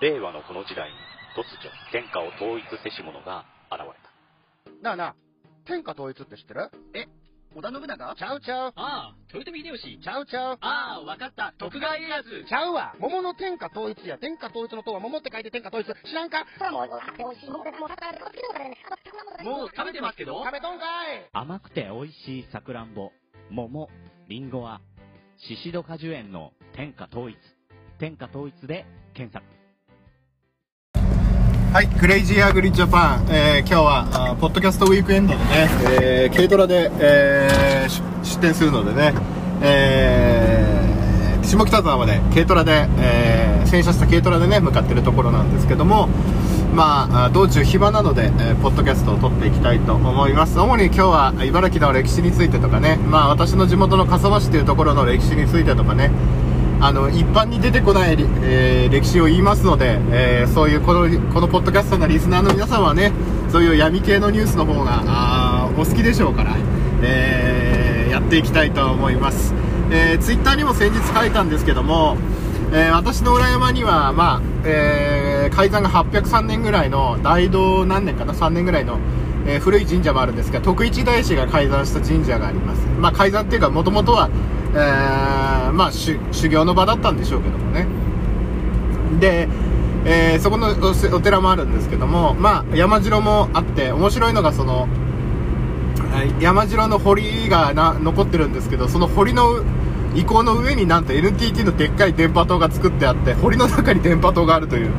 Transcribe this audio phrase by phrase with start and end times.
[0.00, 0.96] 令和のこの時代に
[1.34, 4.82] 突如天下を統一せし者が現れた。
[4.82, 5.14] なあなあ、
[5.64, 6.70] 天下統一って知ってる？
[7.54, 8.14] 織田信長？
[8.14, 8.72] ちゃうちゃう。
[8.76, 9.98] ああ、豊臣秀吉。
[10.04, 10.58] ちゃうちゃう。
[10.60, 11.54] ああ、わかった。
[11.56, 12.44] 徳川家康。
[12.46, 12.94] ちゃうわ。
[13.00, 14.18] 桃の天下統一や。
[14.18, 15.86] 天下統一の塔は桃って書いて天下統一。
[15.86, 16.44] 知らんか？
[16.70, 16.84] も
[19.64, 20.44] う食べてますけど？
[20.44, 23.12] 食べとんかい甘くて美味しいさくらんぼ、
[23.50, 23.88] 桃、
[24.28, 24.82] りんごは、
[25.38, 27.38] シシド果樹園の天下統一。
[27.98, 28.84] 天下統一で
[29.14, 29.55] 検索。
[31.76, 35.68] はい、クレイジーアグリジャパン、えー今日はあポッドキャストウィークエンドでね、
[36.00, 39.12] えー軽トラで、えー出店するのでね、
[39.60, 46.08] えー下北沢まで軽トラで、えー洗車した軽トラでね向かってるところなんですけども
[46.72, 50.58] まあ道中暇なので、えーポッドキャストを撮っていきたいと思います。
[50.58, 52.96] 主に今日は茨城の歴史についてとかね。
[52.96, 56.10] まあ私の地元の笠間市というところの歴史についてとかね。
[56.80, 63.12] あの一般に出てこない、えー歴史を言いますので、えーそういうこのこのポッドキャストのリスナーの皆さんはね
[63.50, 66.56] そういう闇系のニュースの方があお好きでしょうから、
[67.02, 69.52] えーやっていきたいと思います、
[69.90, 72.16] えー、ツイッターにも先日書いたんですけども、
[72.72, 78.98] え私の裏山には、まあえー開山が803年ぐらいの大道何年かな3年ぐらいの、
[79.46, 84.30] えー古い神社もあるんですが徳一大師が開山した神社があります、まあ、開山っていうかもともとは、
[84.78, 87.86] えーまあ、修修行の場だったんでしょうけどもね。
[89.18, 89.48] で、
[90.04, 90.68] えーそこの
[91.14, 94.86] お寺もあるんですけども、まあ、山城もあって面白いのがその
[96.40, 99.62] 山城の堀がな残ってるんですけどその堀の
[100.14, 104.92] 遺構の上になんと NTT のでっかい電波塔が作ってあって堀の中に電波塔があるというと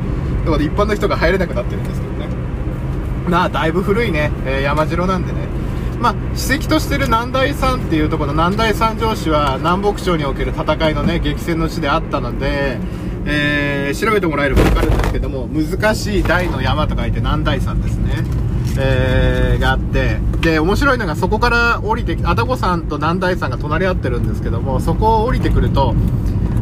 [0.45, 2.27] ころで一般の人が入れなくなってるんですけどね。
[3.29, 5.56] まあだいぶ古いね、えー山城なんでね。
[5.99, 12.79] まあ史跡としてる南大山っていうところの南大三条市は南北朝における戦いのね激戦の地であったので、
[13.25, 18.23] えー調べてもらえれば分かるんですけども難しい大の山と書いて南大山ですね。
[18.79, 25.95] えーがあってで面白いのがそこから降りて愛宕山と南大山が隣り合ってるんですけどもそこを降りてくると、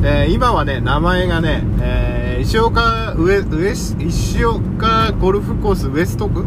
[0.04, 6.46] えー今はね名前がね、え石岡ウエウエス石岡ゴルフコースウエスト区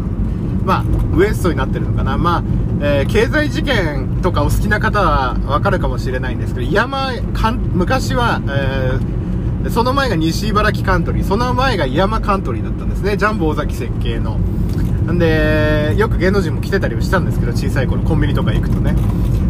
[0.65, 2.43] まあ、ウエストになってるのかな、まあ
[2.81, 9.19] えー経済事件とかお好きな方は分かるかもしれないんですけど山かん昔は、えー
[9.69, 11.23] その前が西茨城カントリー。
[11.25, 13.17] その前が山カントリーだったんですね。
[13.17, 14.37] ジャンボ尾崎設計の。
[14.37, 18.95] んでよく芸能人も来てたりもしたんですけど小さい頃コンビニとか行くとね。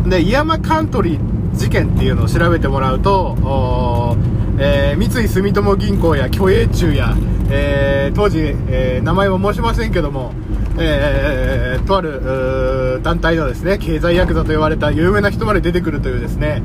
[0.07, 4.17] でイヤマカントリー事件っていうのを調べてもらうと
[4.57, 7.15] えー三井住友銀行や虚栄中や、
[7.51, 10.33] えー当時、えー名前は申しませんけども、
[10.79, 16.61] えーとある団体のですね経済ヤクザと言われた有名な人まで出てくるというですね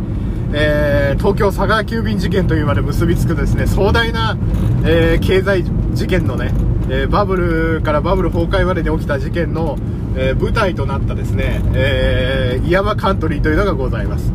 [0.52, 4.36] えー東京佐川急便事件というまで結びつくですね壮大な、
[4.84, 6.52] えー経済事件のね、
[6.88, 9.76] えーバブルからバブル崩壊までに起きた事件の、
[10.16, 14.32] えー舞台となったですね、えー、イヤマカントリーというのがございます、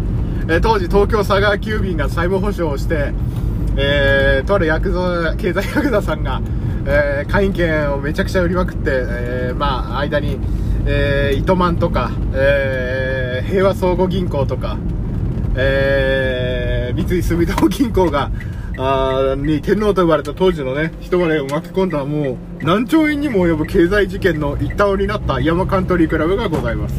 [0.50, 3.14] え当時東京佐川急便が債務保証をして、
[3.78, 6.42] えーとあるヤクザ経済ヤクザさんが、
[6.92, 10.40] えー会員権をめちゃくちゃ売りまくって、えーまあ間に、
[10.88, 14.78] えー糸満とか、えー平和総合銀行とか
[15.56, 18.32] えー三井住友銀行が、
[18.78, 26.96] あに天皇と呼ばれた当時のね、人まで巻き込んだもう何兆円にも及ぶ経済事件の一端を担った山カントリークラブがございます。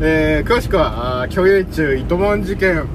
[0.00, 2.86] えー詳しくは、虚栄中、糸満事件、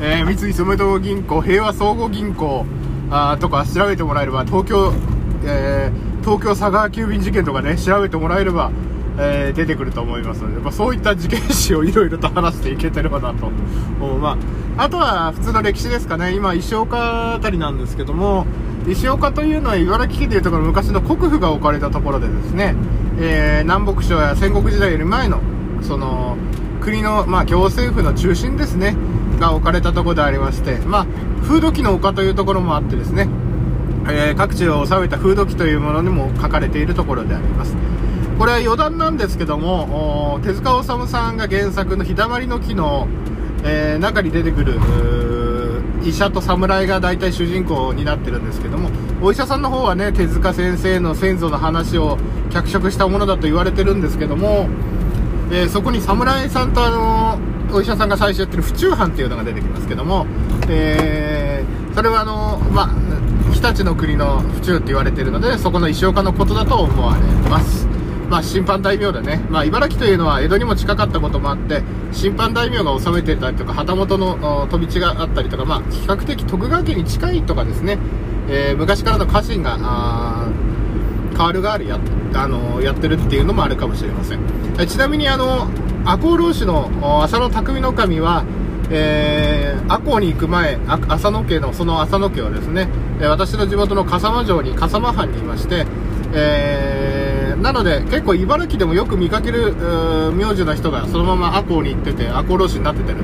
[0.00, 2.64] えー三井住友銀行、平和総合銀行
[3.10, 4.92] あとか調べてもらえれば、東京、
[5.44, 8.70] えー東京佐川急便事件とかね、調べてもらえれば、
[9.18, 13.50] えー出てくると思いますので、まあ、そういった事件史をいろいろと話していけてればなと。
[14.00, 14.38] 思う、ま
[14.78, 16.32] あ、あとは普通の歴史ですかね。
[16.32, 18.46] 今石岡あたりなんですけども
[18.88, 22.74] 石岡というのは茨城県でいうところの昔の国府が置かれたところでですね、
[23.18, 25.40] えー南北朝や戦国時代より前の
[25.82, 26.36] その
[26.80, 28.96] 国の、まあ、行政府の中心ですね
[29.38, 31.06] が置かれたところでありまして、まあ、
[31.42, 33.28] 風土記の丘というところもあってですね
[34.08, 37.76] えー各地を治めた風土記というものにも書かれているところであります。
[38.38, 43.06] これは余談なんですけども手塚治虫さんが原作の「日だまりの木の」
[43.62, 44.80] えー中に出てくる
[46.02, 48.90] 医者と侍が大体主人公になってるんですけども
[49.22, 52.18] お医者さんの方はね手塚先生の先祖の話を
[52.50, 54.68] 脚色したものだと言われてるんですけども、
[55.50, 57.38] えーそこに侍さんとあの
[57.72, 60.26] お医者さんが最初やってる府中藩っていうのが出てきますけども、
[60.68, 62.88] えーそれはあの、まあ、
[63.54, 67.86] 日立の国の府中って言われてるのでそこの石岡のことだと思われます。
[68.28, 77.98] まあ、審判大名でね、まあ、茨城というのは江戸にも近かったこともあって審判大名が治めてたりとか旗本の飛び地があったりとか、まあ、比較的徳川家に近いとかですね、
[78.48, 82.00] えー昔からの家臣があー変わる変わるや,、
[82.34, 84.40] あのやってるっていうのもあるかもしれません。
[84.86, 85.68] ちなみにあの
[86.04, 86.90] 赤穂浪士の
[87.22, 88.44] 浅野匠の神は
[88.90, 92.88] えー、赤穂に行く前、あ浅野家の、その浅野家はですね、
[93.20, 95.86] 私の地元の笠間城に、笠間藩にいまして、
[96.32, 99.74] えーなので結構茨城でもよく見かける
[100.32, 103.18] 名字の人がそのまま赤穂に行ってて赤穂浪士になっててる、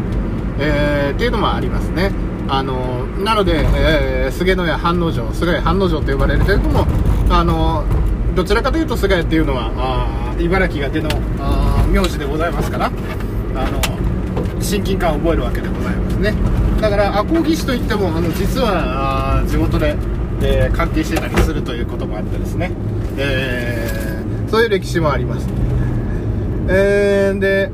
[0.58, 2.10] えーっていうのもありますね。
[2.48, 6.86] あのなので、えー菅野屋藩之丞菅谷藩之丞と呼ばれるけれども
[7.28, 7.84] あの
[8.34, 13.80] どちらかというと菅谷っていうのはあ茨城が出のあ名字でございますからあの
[14.60, 16.34] 親近感を覚えるわけでございますね。
[16.80, 19.96] だから赤穂義士といってもあの実は地元で、
[20.42, 22.70] えー関係してたりするということもあってですね、
[23.18, 25.48] えーそういう歴史もあります。
[26.68, 27.70] えーで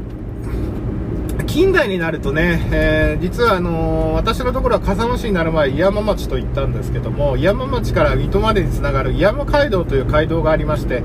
[1.47, 11.03] 近代になるとね、えー実はあのー私のところは笠間市になる前、井山町と言ったんですけども、井山町から水戸までにつながる井山街道という街道がありまして、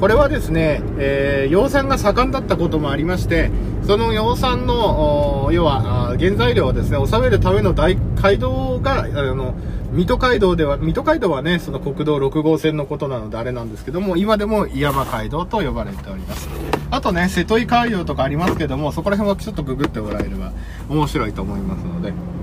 [0.00, 3.50] これはですね、えー養蚕が盛んだったこともありまして、
[3.86, 9.54] その養蚕の、要は、原材料をですね、収めるための大街道が、あの、
[9.92, 16.48] 水戸街道では、水戸街道はね、その国道6号線のことなのであれなんですけども、今でも井山街道と呼ばれております。
[16.90, 20.52] あとね、瀬戸井街道とかありますけども、そこら辺はちょっとググってもらえれば
[20.88, 22.35] 面白いと思いますので。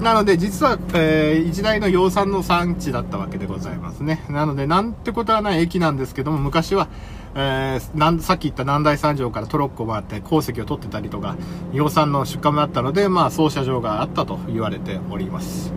[0.00, 4.24] なので、実は、えー一大の養蚕の産地だったわけでございますね。
[4.28, 6.88] なので、なんてことはない駅なんですけども、昔は、
[7.34, 11.36] えーなんさっき言った南大三条からトロッコもあって、鉱石を取ってたりとか、
[11.72, 15.72] 養蚕の出荷もあったので、まあ、操車場があったと言われております。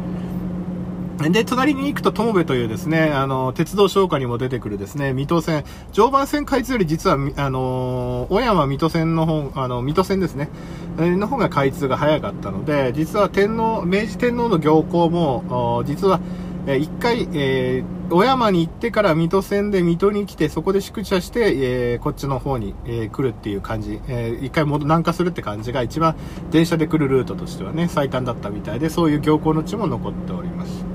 [1.27, 10.49] で、隣に行くと友部というですね、あの、鉄道消化にも出てくるですね、水戸線、常磐線開通より実は、あの、小山水戸線の方、あの、水戸線ですね、
[10.97, 16.21] の方が開通が早かったので、実は天皇、明治天皇の行幸も、実は、
[16.67, 26.15] え一回、えー小山に行ってから水戸線で水戸に来て、そこで宿舎して、えーこっちの方に、えー来るっていう感じ、えー一回戻南下するって感じが一番
[26.49, 30.88] 電車で来るルートとしてはね、最短だったみたいで、そういう行幸の地も残っております。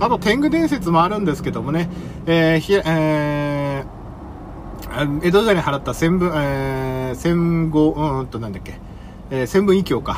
[0.00, 1.88] あと、天狗伝説もあるんですけどもね、
[2.26, 3.94] えーひえー
[5.22, 8.78] 江戸時代に払った千分、えー戦後、うんとなんだっけ、
[9.30, 10.16] えー千分異教か、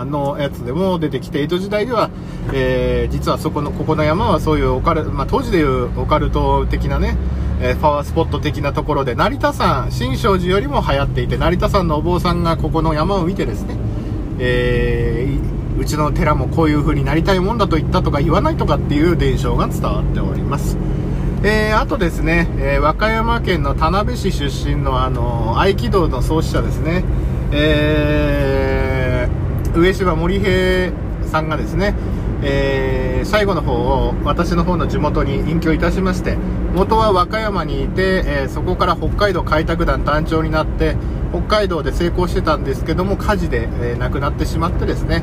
[0.00, 2.10] あのやつでも出てきて、江戸時代では、
[2.52, 7.16] えー実はそこの、ここの山はそういうオカル、まあ、当時でいうオカルト的なね、
[7.62, 13.76] えーパワースポット的なところで、成田山、新勝寺よりも流行っていて、成田山のお坊さんがここの山を見てですね、
[14.38, 15.49] えー
[15.80, 20.76] うちの寺もこういう風になりたいもんだと言ったとか言わないとかっていう伝承が伝わっております。
[21.42, 27.02] えーあとですね、えー和歌山県の田辺市出身のあの合気道の創始者ですね、
[27.52, 30.92] えー上島森平
[31.22, 31.94] さんがですね、
[32.42, 36.36] えー最後の方を私の方の地元に隠居いたしまして
[36.74, 40.96] 元は和歌山にいて、えーそこから北海道開拓団団長になって
[41.32, 45.22] 北海道で成功してたんですけども火事で、えー亡くなってしまってですね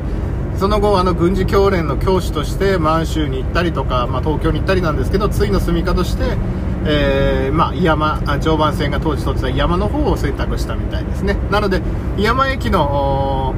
[0.58, 6.36] その後あの軍事教練の教師として満州に行ったりとか、まあ、東京に行ったりなんですけどついの住みかとして、
[6.84, 11.34] えーまあ、山あ常磐線が当時取ってた山の方を選択したみたいですね。
[11.50, 11.80] なので
[12.18, 13.54] 山駅の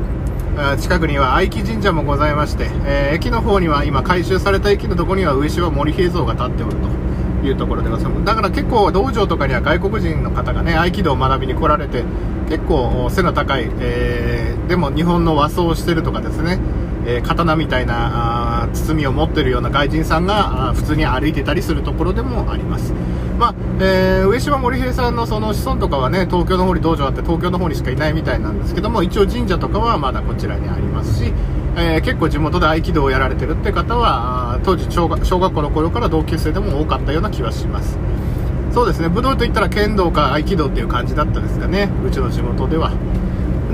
[0.79, 7.01] 近くには愛木神社もございまして、えー駅の方には今改修された駅のところには上島森平像が立っておると。
[7.43, 8.25] いうところでございます。
[8.27, 12.05] だから結構道場とかには外国人の方がね合気道を学びに来られて
[12.51, 16.61] 結構背の高い、えーでも日本の和装をしてるとかですね、
[17.07, 22.93] え刀みたいなあ包みを持ってるような外人さんが普通に歩いてたりするところでもあります。
[23.39, 31.33] まあ、えー上島森平さんのその子孫とかはね東京の方に道場あって東京の方にしかいないみたいなんですけども一応神社とかはまだこちらにありますし、
[31.77, 37.99] えー結構地元で合気道をやられてるって方は当時小学小学校の頃から同級生でも多かったような気はします。
[38.73, 42.93] そうですね武道といったら剣道か合気道っていう感じだったですかねうちの地元では。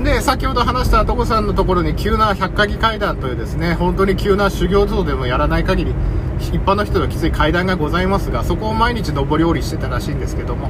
[0.07, 5.93] で先ほど話した所さんのところに急な百鍵階段というですね本当に急な修行像でもやらない限り
[6.39, 10.69] 一般の人がきつい階段がございますがそこを毎日上り下りしてたらしいんですけども。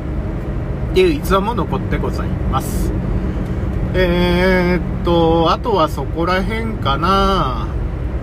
[0.92, 2.92] っていう逸話も残ってございます。
[3.94, 7.68] えー、っとあとはそこら辺かな。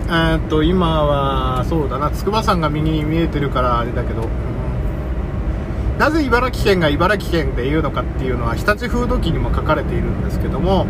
[0.07, 4.29] えーっと今はそうだな筑波山が右に見えてるからあれだけどうん。
[5.97, 10.85] なぜ茨城県が茨城県で言うのかっていうのは日立風土記にも書かれているんですけども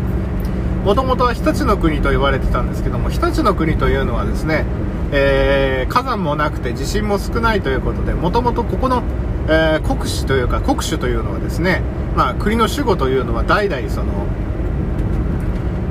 [0.84, 4.64] もともとは日立の国と言われてたんですけども日立の国というのはですね、
[5.12, 9.02] えー火山もなくて地震も少ないということでもともとここの、
[9.48, 11.82] えー国司というか国主というのはですね、
[12.16, 14.26] まあ、国の守護というのは代々その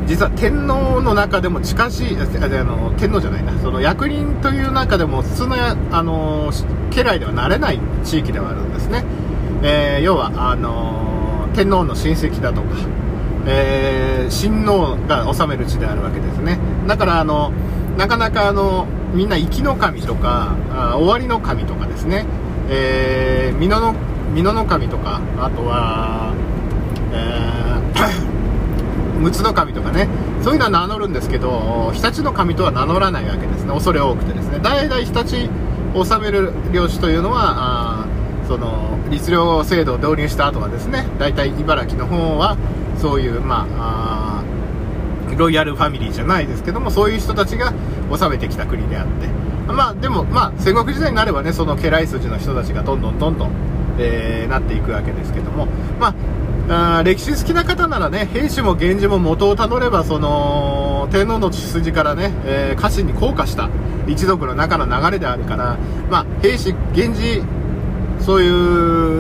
[0.06, 6.52] 実は天皇の中でも近しいあの天皇じゃないなその役人という中でも普通のあの
[6.96, 9.04] 家来ではなれない地域ではあるんですね、
[9.64, 12.68] えー要はあの天皇の親戚だとか、
[13.48, 16.58] えー親王が治める地であるわけですね。
[16.88, 17.52] だからあの
[17.98, 22.26] なかなかあのみんな生きの神とかあ終わりの神とかですね、
[22.70, 23.96] えー、美濃の
[24.34, 26.34] 美濃の神とかあとは、
[27.14, 28.26] えー
[29.22, 30.08] 陸奥の神とかね。
[30.44, 33.74] そういうのは名乗るんですけど日立の神とは名乗らないわけですね。
[33.74, 34.60] 恐れ多くてですね。
[34.62, 35.50] 代々日立
[35.96, 38.06] を治める領主というのはあ
[38.48, 42.58] その律令制度を導入した後はですね大体茨城の方は
[43.02, 44.44] そういうまあ
[45.38, 47.74] ロイヤルファミリーじゃないですけどもそういう人たちが
[48.16, 49.46] 治めてきた国であって。
[49.74, 53.52] まあでもまあ戦国時代になればねその家来筋の人たちがどんどんどんどん、
[53.98, 55.66] えーなっていくわけですけども
[56.00, 56.16] まあ
[56.68, 63.70] あ歴史好きな方ならね兵士も源氏も元をたどればその天皇の血筋からね、えー家臣に降下した
[64.08, 65.78] 一族の中の流れであるから
[66.10, 67.42] まあ兵士源氏
[68.20, 68.50] そうい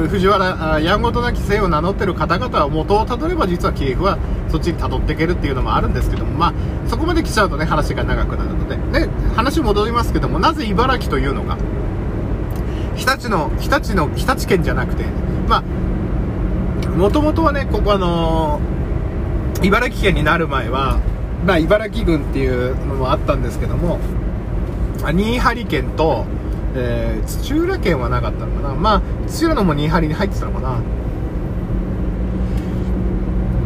[0.05, 4.17] う藤原あやんごとなき姓を名乗ってる方々は元をたどれば実は系譜は
[4.49, 6.53] そっちにたどっていけるっていうのもあるんですけどもまあ
[6.87, 8.75] そこまで来ちゃうとね話が長くなるので。
[8.99, 11.57] で話戻りますけどもなぜ茨城というのか。
[12.95, 15.03] 日立の日立の日立県じゃなくて
[15.47, 15.63] まあ
[16.95, 18.75] もともとはね、ここあのー
[19.63, 20.99] 茨城県になる前は、
[21.45, 23.99] まあ、茨城郡っていうのもあったんですけども、
[24.99, 26.25] 新張県と、
[26.75, 28.75] えー土浦県はなかったのかな。
[28.75, 30.79] まあ、土浦のも新張に入ってたのかな。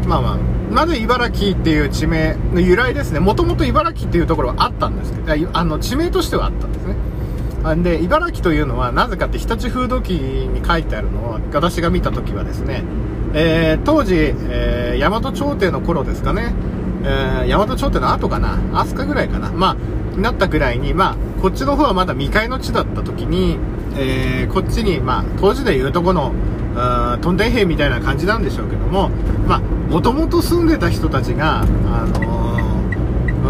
[0.07, 0.37] まあま
[0.71, 3.19] あ、なぜ茨城っていう地名の由来ですね。
[3.19, 6.95] もともと茨城っていうところはあったんですけど、あの、地名としてはあったんですね。
[7.83, 12.83] で、茨城というのは、なぜかって日立風土記に書いてあるのを、私が見た時はですね、
[13.33, 14.15] えー当時、
[14.49, 16.53] えー大和朝廷の頃ですかね、
[17.03, 19.77] えー大和朝廷の後かな、飛鳥ぐらいかな、ま
[20.15, 23.57] あ、なったぐらいに、まあ、こっちの方はまだ未開の地だった時に、
[23.97, 26.33] えーこっちに、まあ、当時でいうとこの、
[26.75, 29.09] あートンテン兵みたいな感じなんでしょうけども、
[29.47, 32.59] まあ、もともと住んでた人たちが、あのー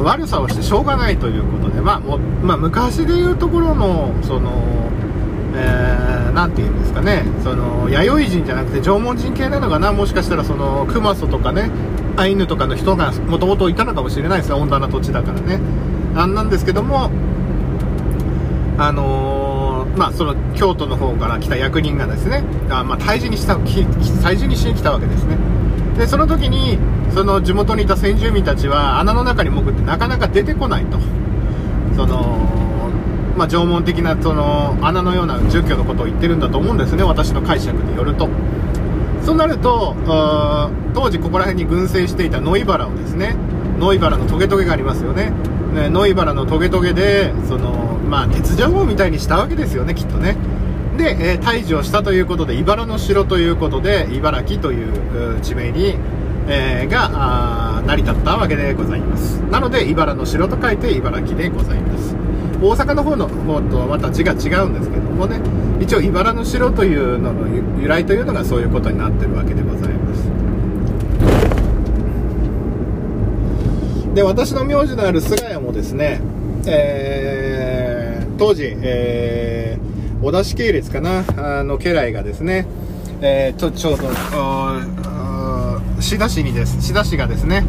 [0.01, 4.89] 悪さをしてしょうがないということで、まあ、もまあ、昔でいうところの、その、
[5.55, 11.69] えー、なんていうんですかね、その、弥生人じゃなくて縄文人系なのかな、もしかしたらその、熊祖とかね、
[12.17, 15.59] アイヌとかの人がもともといたのかもしれないですね、温暖な土地だからね。
[16.15, 17.11] あんなんですけども、
[18.77, 25.37] あのーまあ、その京都の方から来た役人がですね、あまあ、退治にした、退治にしに来たわけですね。
[25.97, 26.77] で、その時に、
[27.13, 30.97] その地元にいた先住民たちは穴の中に潜ってなかなか出てこないと。
[31.95, 32.37] その、
[33.39, 38.27] まあ、縄文的な、その、穴のような住居のことを言ってるんだと思うんですね、私の解釈によると。
[39.23, 39.95] そうなると、
[40.93, 43.37] 当時ここら辺に群生していた野井原をですね、
[43.79, 45.31] 野井原のトゲトゲがありますよね。
[45.73, 50.35] ね野井原のトゲトゲで、その、まあ、鉄条網みたいにしたわけですよね、きっとね。
[50.97, 55.95] で、えー退治をしたということで、茨の城ということで、茨城という地名に、
[56.49, 59.39] えーが、成り立ったわけでございます。
[59.49, 62.17] なので、茨の城と書いて茨城でございます。
[62.61, 65.39] 大阪の方の方とまた字が違うんですけどもね、
[65.79, 67.47] 一応、茨の城というのの
[67.81, 70.29] 由来というのがそういうことになってるわけでございます。
[74.13, 76.19] で、私の名字のある菅谷もですね、
[76.65, 79.89] えー当時、えー
[80.21, 82.67] 小田市系列かな、あの、家来がですね、
[83.21, 87.63] えーと、ちょうど、あーあー志田市にです、志田市がですね、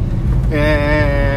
[0.51, 1.30] えー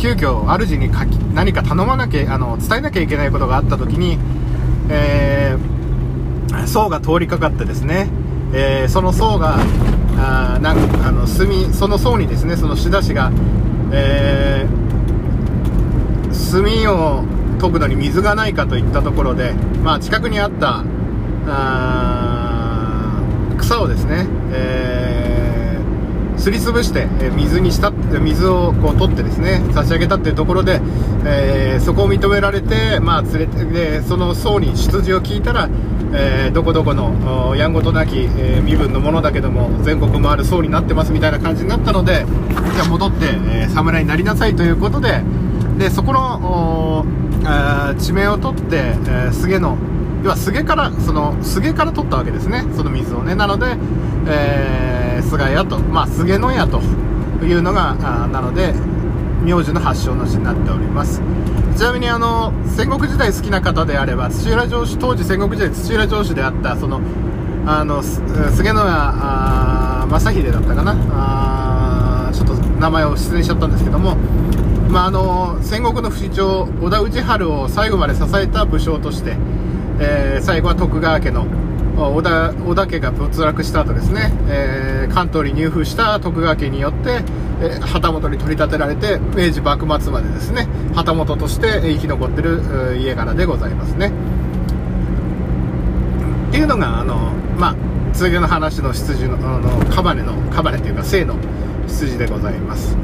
[0.00, 4.18] 急遽主に書き何か頼まなきゃ、あの、伝えなきゃいけないことがあった時に、
[4.88, 5.78] えー
[6.66, 8.08] 僧が通りかかってですね、
[8.52, 9.56] えーその僧が、
[10.18, 13.30] あーなんかあの、炭、その僧にですね、その志田氏が、
[13.92, 14.88] えー
[16.50, 16.62] 炭
[16.94, 17.24] を
[17.60, 19.52] 研ぐのに水がないかといったところで、
[19.82, 20.84] まあ、近くにあった
[21.46, 25.07] あー草をですね、えー
[26.38, 30.80] すりつぶして水にした水をこう取ってですね差し上げたっていうところで、
[31.24, 35.68] えーそこを認められて、まあ、連れてでその僧に出自を聞いたら、
[36.12, 42.24] えーどこどこのやんごとなき、えー身分のものだけども全国回る僧になってますみたいな感じになったので
[42.74, 45.22] じゃあ戻って、えー侍になりなさいということで
[45.78, 47.04] でそこのお
[47.98, 49.76] 地名を取って、えー菅の
[50.24, 53.34] 要は菅からその菅から取ったわけですねその水をね。
[53.34, 53.76] なので、
[54.26, 56.80] えー菅屋とまあ菅の屋と
[57.44, 58.74] いうのがあなので
[59.42, 61.22] 名字の発祥の地になっております。
[61.76, 67.00] ちなみにあの戦国時代好きな方であれば土浦城主当時戦国時代土浦城主であったその
[67.66, 70.96] あの菅野屋あ正秀だったかな？
[72.28, 74.16] あちょっと名前を失礼しちゃったんですけども、
[74.88, 79.36] まあ、あの戦国の不死鳥織田氏治を最後まで支えた武将として、
[80.00, 81.46] えー最後は徳川家の
[81.98, 87.22] 織田織田家が没落した後ですね、えー関東に入府した徳川家によって、
[87.60, 94.12] えー旗本に取り立てられて明治幕末までですね旗本として生き残ってる家柄でございますね。
[96.48, 97.76] っていうのがあのまあ
[98.12, 101.36] 次の話の羊のあのカバネのカバネというか生の
[101.86, 102.96] 羊でございます。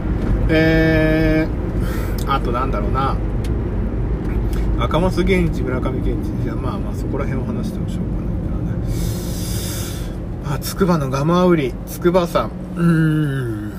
[0.48, 3.16] えー、あとなんだろうな。
[4.78, 8.23] 赤松源氏村上源氏じゃあまあまあそこら辺を話してもしょうがない
[10.46, 12.50] あ筑波のガマウリ筑波山。
[12.76, 13.72] うーん。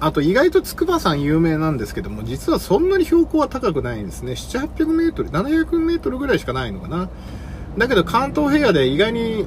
[0.00, 4.32] あと意外と筑波山有名なんですけども実はそんなに標高は高くないんですね。
[4.32, 7.08] 7800メートル700メートルぐらいしかないのかな。
[7.78, 9.46] だけど関東平野で意外に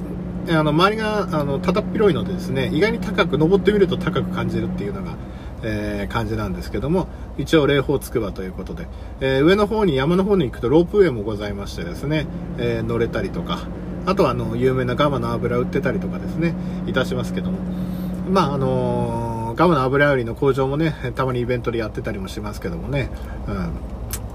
[0.50, 5.16] あの周りがあのただっ広いのでですね意外に高く登ってみると高く感じるっていうのが、
[5.62, 7.06] えー感じなんですけども
[7.36, 8.86] 一応霊峰筑波ということで、
[9.20, 12.26] えー上の方に山の方に行くとロープウェイもございましてですね、
[12.58, 13.58] えー乗れたりとか
[14.08, 16.54] あとはあの有名なガマの油売ってたりとかですね
[16.86, 17.58] いたしますけども。
[18.30, 23.10] まああのガマの油売りの工場もねたまにイベントでやってたりもしますけどもね、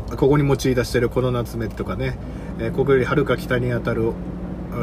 [0.09, 2.17] うん、ここに用い出してるこの夏目とかね、
[2.59, 4.13] えここよりはるか北にあたる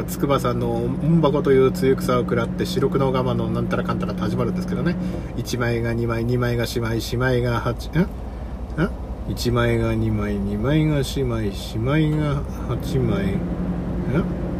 [0.07, 4.95] 筑波山の門箱という露草を食らって白黒の釜のなんたらかんたらって始まるんですけどね。
[5.35, 8.09] 1枚が2枚2枚が姉妹姉妹が8んん
[9.27, 13.25] 1枚が2枚2枚が姉妹姉妹が8枚。
[13.27, 14.50] ん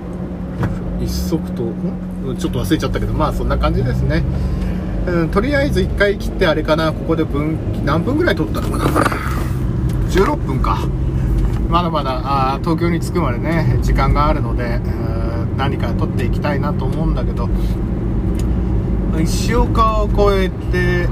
[1.02, 2.38] 一足とん？
[2.38, 4.24] ちょっと忘れちゃったけどまあそんな感じですね、
[5.08, 6.94] うん、とりあえず1回切ってあれかな。
[6.94, 8.92] ここで分何分ぐらい取ったのかな。
[8.92, 9.06] これ
[10.12, 10.80] 16分か。
[11.70, 12.22] まだまだ
[12.54, 14.80] あ東京に着くまでね時間があるので、え
[15.58, 17.50] 何か撮っていきたいなと思うんだけど。
[19.22, 21.10] 石岡を越えて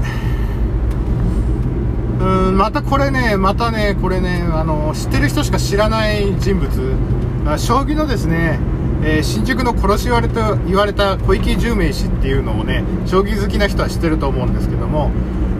[2.18, 6.68] うんまたこれねまたねこれねあの知ってる人しか知らない人物
[7.50, 8.60] あ将棋のですね、
[9.02, 15.10] えー新宿の殺し言われと言われた小池十明氏っていうのをね将棋好きな人は知ってると思うんですけども、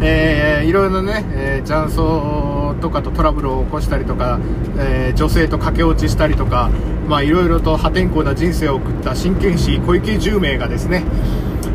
[0.00, 4.38] えーいろいろね、えー雀荘とかとトラブルを起こしたりとか、
[4.78, 6.70] えー女性と駆け落ちしたりとか、
[7.08, 11.04] まあ、いろいろと破天荒な人生を送った真剣士小池十明がですね、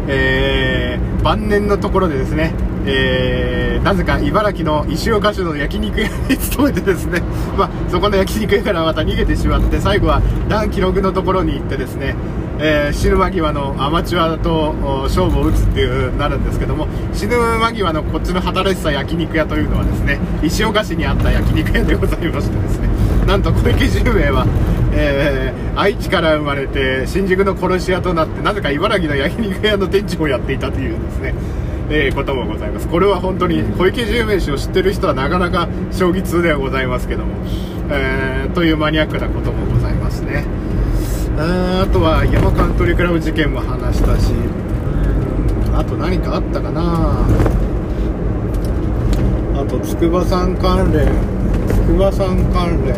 [0.08, 2.54] えー晩年のところでですね、
[2.86, 7.22] えーなぜか茨城の石岡市の焼肉屋に勤めてですね、
[7.56, 12.16] まあ、そこの焼肉屋からまた逃げてしまって最後は段記録のところに行ってですね、
[12.58, 22.90] えー死ぬ間際のアマチュアと勝負を打つっていうなるんですけども死ぬ間際のこっちの働いてた焼肉屋というのはですね石岡市にあった焼肉屋でございましてですね
[23.28, 24.48] なんと小池十明は、
[24.94, 31.36] えー愛知から生まれて新宿の殺し屋となってなぜか茨城の焼肉屋の店長をやっていたというですね、
[31.90, 32.88] えーこともございます。
[32.88, 37.34] これは本当に小池十明氏を知ってる人はなかなか将棋通ではございますけども、
[37.92, 40.46] えーというマニアックなこともございますね。
[41.38, 44.32] あとは山カントリークラブ事件も話したし
[45.74, 47.26] あと何かあったかな。
[49.58, 51.08] あと筑波山関連
[51.88, 52.96] 筑波山関連。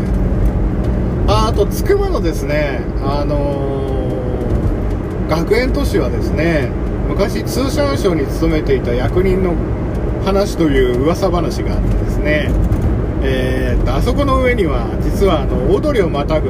[1.29, 6.69] ああと筑波のですねあのー学園都市はですね
[7.07, 9.55] 昔通産省に勤めていた役人の
[10.23, 12.49] 話という噂話があってですね
[13.23, 16.49] えーっとあそこの上には実はあの大通りをまたぐ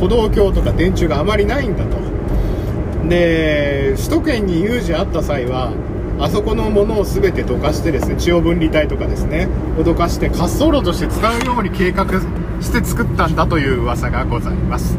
[0.00, 1.96] 歩道橋とか電柱があまりないんだと。
[3.08, 5.72] で首都圏に有事あった際は
[6.18, 12.06] あそこのものを全てどかしてですね中央分離帯とかですねをどかして滑走路として使うように計画
[12.60, 14.98] して作ったんだという噂がございます、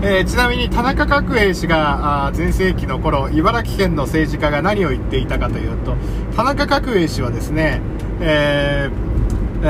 [0.00, 5.96] えーちなみに田中角栄氏が全盛期の頃茨城県の政治家が何を言っていたかというと
[6.36, 7.80] 田中角栄氏はですね
[8.20, 8.92] えー
[9.64, 9.66] え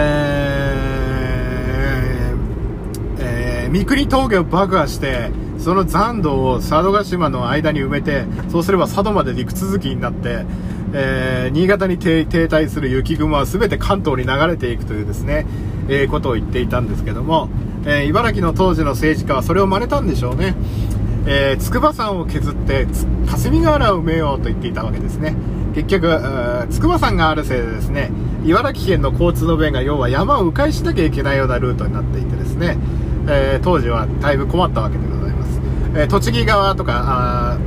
[3.19, 10.45] ーえー三国峠を爆破してその残土を佐渡島の間に埋めてそうすれば佐渡まで陸続きになって、
[10.93, 15.47] えー新潟に停停滞する雪雲は全て関東に流れていくというですね、
[15.89, 17.49] えーことを言っていたんですけども、
[17.85, 20.55] えー茨城の当時の政治家はそれを真似たんでしょうね、
[21.27, 22.87] えー筑波山を削って
[23.29, 25.35] 霞ヶ原を埋めようと言っていたわけですね。
[25.75, 26.09] 結局
[26.71, 28.11] 筑波山があるせいでですね
[28.45, 32.79] 茨城県の交通の便が要は山を迂回しなきゃいけないようなルートになっていてですね、
[33.29, 35.61] えー当時はだいぶ困ったわけでございます、
[35.95, 37.03] えー栃木側とか
[37.55, 37.59] あ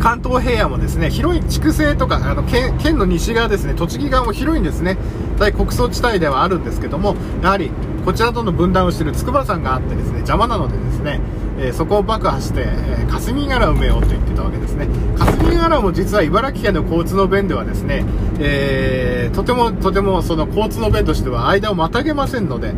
[0.00, 4.96] 関東平野もですね広い筑西とかあの県県の西側ですね栃木側も広いんですね。
[5.38, 7.70] 大国葬地帯ではあるんですけどもやはり
[8.04, 11.20] こちらとの分断をしている筑波山があってですね邪魔なのでですね、
[11.58, 14.88] えーそこを爆破して、えー霞ヶ浦を埋めようと言ってたわけですね。
[15.18, 18.04] 霞ヶ浦も実は茨城県の交通の便ではですね、
[18.38, 22.72] えーとてもとてもその交通の便としては間をまたげませんので、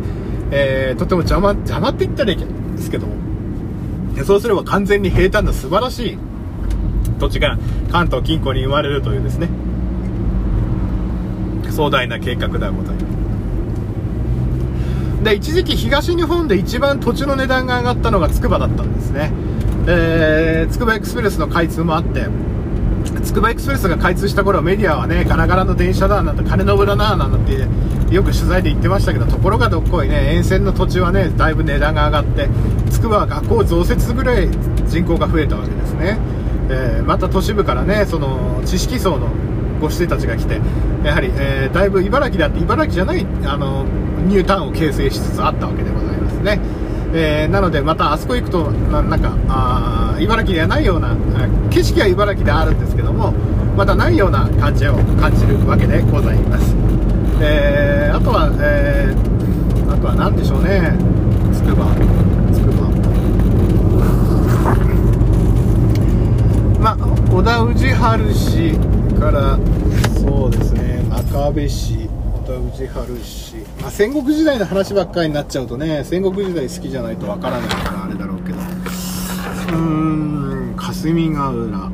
[0.51, 3.13] えとても邪魔邪魔って言ったらいいんですけども。
[4.25, 6.17] そうすれば完全に平坦な素晴らしい
[7.17, 7.57] 土地が
[7.91, 9.49] 関東近郊に生まれるというですね
[11.71, 13.12] 壮大な計画ではございます
[15.23, 19.31] で一時期東日本で一番土地の値段が上がったのが筑波だったんですね。
[19.87, 22.27] えー、筑波エクスプレスの開通もあって
[23.23, 27.67] 筑波エクスプレスが開通した頃メディアはねガラガラの電車だなんて金の無駄だなんて
[28.13, 32.47] よく取材で言ってましたけどところがどっこいね沿線の土地はねだいぶ値段が上がって
[32.91, 34.49] 筑波は学校増設ぐらい
[34.87, 36.17] 人口が増えたわけですね、
[36.69, 39.27] えーまた都市部からねその知識層の
[39.81, 40.61] ご子弟たちが来て
[41.03, 43.83] やはり、えーだいぶ茨城だって茨城じゃないあの
[44.27, 46.59] ニュータウンを形成しつつあったわけでございますね。
[47.15, 51.15] えーなのでまたあそこ行くとなんかあ茨城ではないような
[51.69, 53.33] 景色は茨城であるんですけども
[53.77, 56.75] またないような感じを感じるわけでございます、
[57.41, 60.95] えーあとは、えーあとは何でしょうね
[61.53, 61.85] つくば
[62.51, 62.89] つくば
[66.79, 66.97] まあ
[67.31, 68.73] 小田氏春市
[69.19, 69.57] から
[70.19, 71.03] そうですね
[71.53, 78.57] 真壁市小田氏春市、まあ、戦国時代の話ばっかりになっちゃうとね戦国時代好きじゃないとわからないからあれだろうけど。
[78.57, 79.75] うー
[80.71, 81.91] ん霞ヶ浦。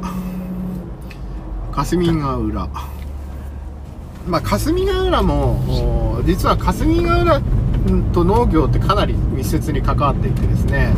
[1.74, 2.70] 霞ヶ浦。
[4.28, 7.42] まあ霞ヶ浦も実は霞ヶ浦
[8.14, 10.94] と農業ってかなり密接に関わっていてですね、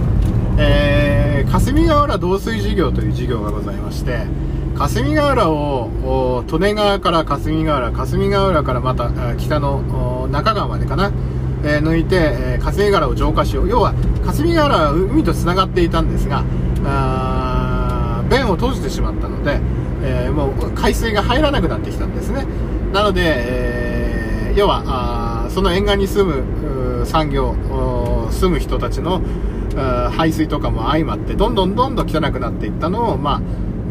[0.60, 4.26] えー霞ヶ浦導水事業という事業がございまして
[4.82, 11.12] 霞ヶ浦を利根川から霞ヶ浦霞ヶ浦からまた北の中川までかな、
[11.64, 13.70] えー抜いて、えー霞ヶ浦を浄化しよう。
[13.70, 13.94] 要は
[14.26, 16.44] 霞ヶ浦は海とつながっていたんですが
[16.84, 19.60] あー弁を閉じてしまったので、
[20.04, 22.48] えーもう海水が入らなくなってきたんですね。
[22.92, 27.56] なので、えー要はあその沿岸に住む産業
[28.32, 29.22] 住む人たちの
[30.12, 33.42] 排水とかも相まってどんどんどんどん汚くなっていったのを、まあ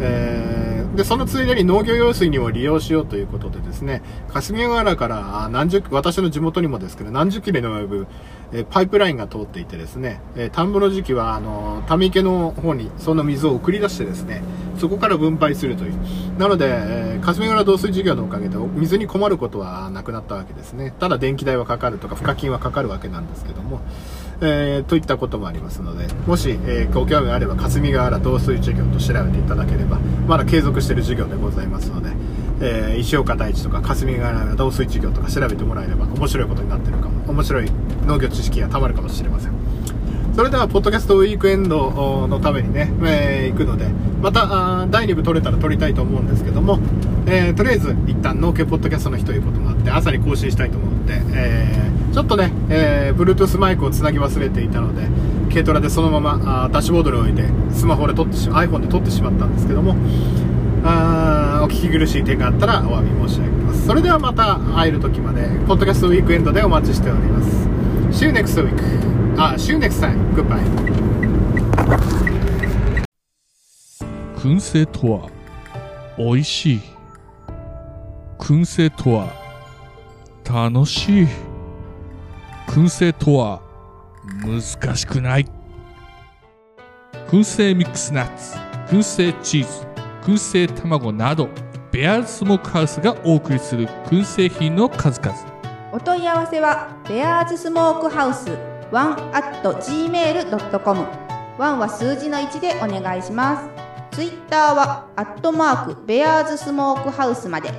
[0.00, 8.06] えーでそのついでに農業用水にも利用しようということでですね霞ヶ浦から何十私の地元にもですけど何十キロに及ぶ、
[8.52, 14.42] えパイプラインが通っていてですね、え田んぼの時期はあのため池の方にその水を送り出してですね
[14.78, 15.94] そこから分配するという。
[16.38, 20.92] なので、え霞ヶ浦導水事業のおかげで水に困ることはなくなったわけですね。
[20.98, 23.80] ただ電気代はかかるとか賦課金はかかるわけなんですけども。
[24.42, 32.10] えーといったこともありますのでもし、えーご興味があれば霞ヶ浦導水事業と調べていただければまだ継続している事業でございますので、
[32.60, 37.70] えー石岡大地とか霞ヶ浦導水事業とか調べてもらえれば面白いことになってるかも面白い
[38.06, 39.52] 農業知識がたまるかもしれません。
[40.34, 43.88] それではポッドキャストウィークエンドのためにね、えー行くので
[44.22, 46.78] また第2部撮れたら撮りたいと思うんですけども、
[47.26, 55.08] えーとりあえず一旦農家ポッドキャストの日ということもあって朝に更新したいと思って、えーちょっとね、えー、Bluetooth マイクをつなぎ忘れていたので
[55.48, 59.96] 軽トラでそのままあダッシュボードに置いてスマホで撮ってし iPhone で撮ってしまったんですけども
[60.84, 63.86] あーお聞き苦しい点があったらお詫び申し上げます。
[63.86, 67.68] それではまた会える時までポッドキャストウィークエンドでお待ちしております。
[68.10, 68.74] See you next week.
[69.36, 70.16] あ See you next time.
[70.34, 70.60] Goodbye.
[74.36, 75.30] 燻製とは
[76.16, 76.80] 美味しい。
[78.38, 79.28] 燻製とは
[80.44, 81.49] 楽しい。
[82.70, 83.60] 燻製とは
[84.46, 85.46] 難しくない。
[87.26, 88.56] 燻製ミックスナッツ
[88.94, 89.86] 燻製チーズ
[90.22, 91.48] 燻製卵など
[91.90, 95.36] ベアーズスモークハウスがお送りする燻製品の数々。
[95.90, 98.56] お問い合わせはベアーズスモークハウス
[98.92, 101.06] 1 at gmail.com
[101.58, 103.68] 1は数字の1でお願いしま
[104.12, 104.16] す。
[104.16, 107.72] ツイッターはアットマークベアーズスモークハウスまで。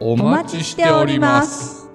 [0.00, 1.87] おお待ちしております